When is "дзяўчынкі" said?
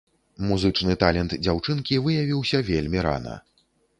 1.43-2.01